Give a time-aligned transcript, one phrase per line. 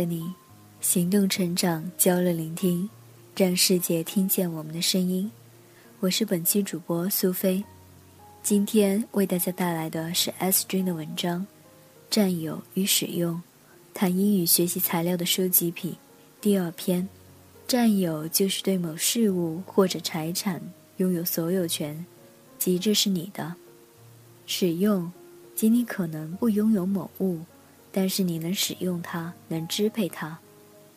[0.00, 0.32] 的你，
[0.80, 2.88] 行动成长，交流聆听，
[3.36, 5.30] 让世界听见我们的声音。
[5.98, 7.62] 我是本期主播苏菲，
[8.42, 11.42] 今天为大家带来的是 S 君的文章
[12.08, 13.34] 《占有与使用》，
[13.92, 15.94] 谈英语学习材料的收集品
[16.40, 17.06] 第二篇。
[17.68, 20.62] 占有就是对某事物或者财产
[20.96, 22.06] 拥有所有权，
[22.58, 23.52] 即这是你的；
[24.46, 25.12] 使用，
[25.54, 27.40] 即你可能不拥有某物。
[27.92, 30.38] 但是你能使用它，能支配它。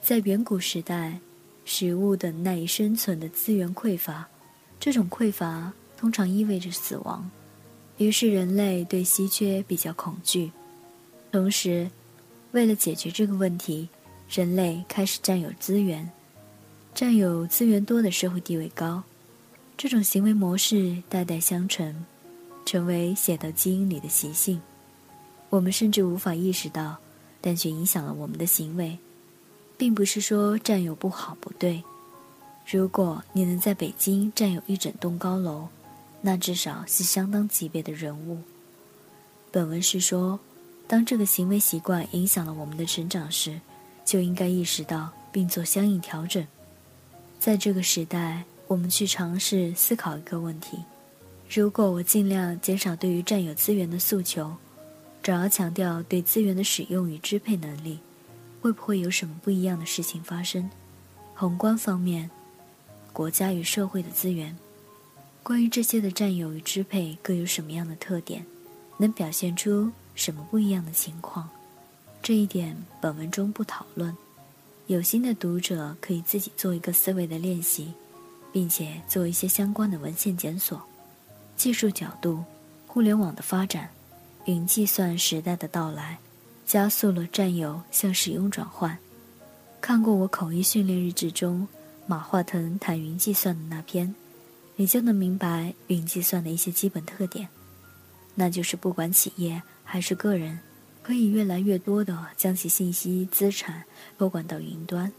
[0.00, 1.18] 在远古时代，
[1.64, 4.28] 食物等赖以生存的资源匮乏，
[4.78, 7.28] 这种匮乏通常意味着死亡。
[7.98, 10.52] 于是人类对稀缺比较恐惧。
[11.32, 11.90] 同时，
[12.52, 13.88] 为了解决这个问题，
[14.30, 16.08] 人类开始占有资源。
[16.94, 19.02] 占有资源多的社会地位高，
[19.76, 21.94] 这种行为模式代代相传，
[22.64, 24.58] 成为写到基因里的习性。
[25.48, 26.96] 我们甚至无法意识到，
[27.40, 28.98] 但却影响了我们的行为，
[29.78, 31.82] 并不是说占有不好不对。
[32.68, 35.68] 如果你能在北京占有一整栋高楼，
[36.20, 38.38] 那至少是相当级别的人物。
[39.52, 40.38] 本文是说，
[40.88, 43.60] 当这个行为习惯影响了我们的成长时，
[44.04, 46.44] 就应该意识到并做相应调整。
[47.38, 50.78] 在这个时代，我们去尝试思考一个问题：
[51.48, 54.52] 如果我尽量减少对于占有资源的诉求。
[55.26, 57.98] 主要强调对资源的使用与支配能力，
[58.60, 60.70] 会不会有什么不一样的事情发生？
[61.34, 62.30] 宏观方面，
[63.12, 64.56] 国家与社会的资源，
[65.42, 68.46] 关于这些的占有与支配各有什么样的特点，
[68.98, 71.48] 能表现出什么不一样的情况？
[72.22, 74.16] 这一点本文中不讨论。
[74.86, 77.92] 有心的读者可以自己做一个思维的练习，
[78.52, 80.80] 并且做一些相关的文献检索。
[81.56, 82.44] 技术角度，
[82.86, 83.90] 互联网的发展。
[84.46, 86.16] 云计算时代的到来，
[86.64, 88.96] 加速了占有向使用转换。
[89.80, 91.66] 看过我口译训练日志中
[92.06, 94.14] 马化腾谈云计算的那篇，
[94.76, 97.48] 你就能明白云计算的一些基本特点。
[98.36, 100.60] 那就是不管企业还是个人，
[101.02, 103.82] 可以越来越多的将其信息资产
[104.16, 105.12] 托管到云端，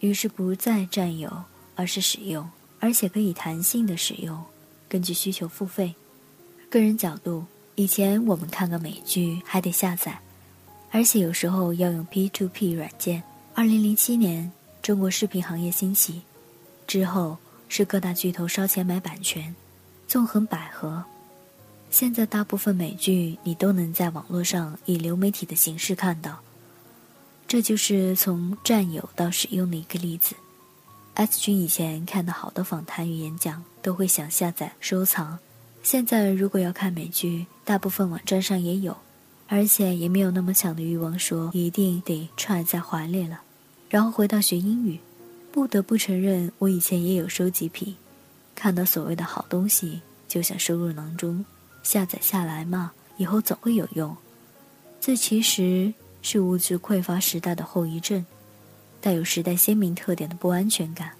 [0.00, 1.30] 于是不再占有，
[1.74, 2.48] 而是使用，
[2.80, 4.42] 而且可以弹性的使用，
[4.88, 5.94] 根据需求付费。
[6.70, 7.44] 个人角度。
[7.76, 10.20] 以前我们看个美剧还得下载，
[10.92, 13.22] 而且有时候要用 P to P 软件。
[13.52, 16.22] 二零零七年，中国视频行业兴起，
[16.86, 17.36] 之后
[17.68, 19.54] 是各大巨头烧钱买版权，
[20.06, 21.02] 纵横捭阖。
[21.90, 26.40] 现在大部分美剧你都能在网络上以流媒体的形式看到，
[27.48, 30.36] 这就是从占有到使用的一个例子。
[31.14, 35.38] S 君以前看的好的访谈与演讲都会想下载收藏。
[35.84, 38.96] 现在如果要看美剧，大部分网站上也有，
[39.46, 43.42] 而且也没有那么强的欲望说一定得揣在怀里了。
[43.90, 44.98] 然后回到学英语，
[45.52, 47.96] 不得不承认我以前也有收集癖，
[48.54, 51.44] 看到所谓的好东西就想收入囊中，
[51.82, 54.16] 下载下来嘛，以后总会有用。
[55.02, 58.24] 这其实是物质匮乏时代的后遗症，
[59.02, 61.10] 带有时代鲜明特点的不安全感，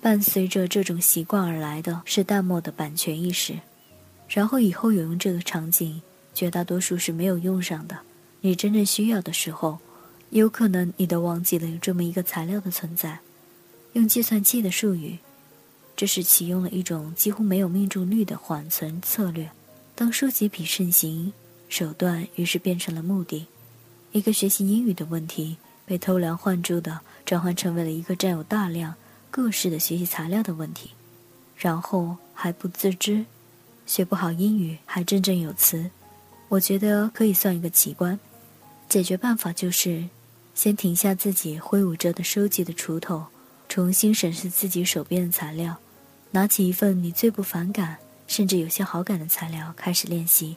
[0.00, 3.54] 伴随着这种习惯而来的是淡漠的版权意识。
[4.32, 6.00] 然后以后有用这个场景，
[6.32, 7.98] 绝大多数是没有用上的。
[8.42, 9.80] 你真正需要的时候，
[10.30, 13.18] 有可能你都忘记了有这么一个材料的存在。
[13.94, 15.18] 用计算器的术语，
[15.96, 19.50] 这是启用了一种几乎没有命中率的缓存策略。
[19.96, 21.32] 当收集比盛行，
[21.68, 23.46] 手段于是变成了目的。
[24.12, 28.94] 一个学习英语的问题被偷梁换柱的转换成为了一个占有大量
[29.28, 30.90] 各式的学习材料的问题，
[31.56, 33.24] 然后还不自知。
[33.90, 35.90] 学不好英语还振振有词，
[36.46, 38.16] 我觉得可以算一个奇观。
[38.88, 40.08] 解决办法就是，
[40.54, 43.26] 先停下自己挥舞着的收集的锄头，
[43.68, 45.76] 重新审视自己手边的材料，
[46.30, 47.98] 拿起一份你最不反感，
[48.28, 50.56] 甚至有些好感的材料开始练习，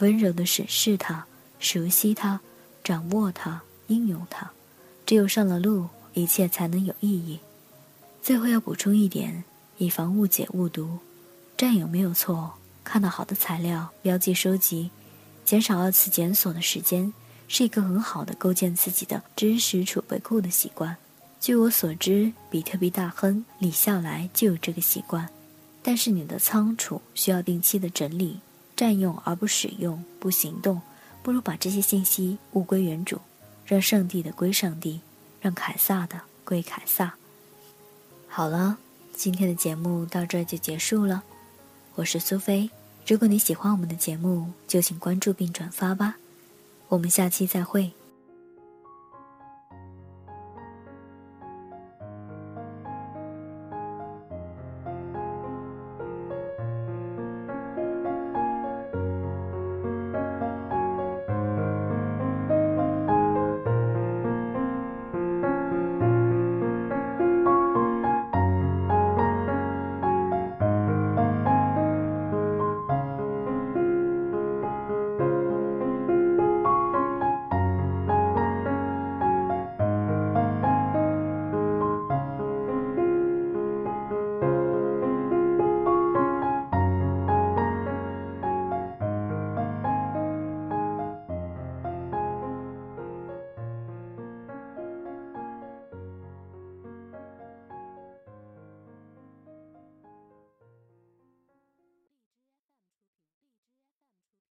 [0.00, 1.24] 温柔地审视它，
[1.58, 2.38] 熟悉它，
[2.84, 4.50] 掌握它，应用它。
[5.06, 7.40] 只有上了路，一切才能有意义。
[8.22, 9.44] 最后要补充一点，
[9.78, 10.98] 以防误解误读，
[11.56, 12.52] 占有没有错。
[12.86, 14.88] 看到好的材料，标记收集，
[15.44, 17.12] 减少二次检索的时间，
[17.48, 20.96] 是一个很好的构建自己的知识储备库的习惯。
[21.40, 25.28] 据我所知，比特币大亨李笑来就有这个习惯。
[25.82, 28.38] 但是你的仓储需要定期的整理，
[28.76, 30.80] 占用而不使用，不行动，
[31.24, 33.20] 不如把这些信息物归原主，
[33.64, 35.00] 让上帝的归上帝，
[35.40, 37.14] 让凯撒的归凯撒。
[38.28, 38.78] 好了，
[39.12, 41.24] 今天的节目到这就结束了。
[41.96, 42.68] 我是苏菲，
[43.06, 46.18] 如果你喜欢我们的节目，就请关注并转发吧。
[46.88, 47.90] 我们下期再会。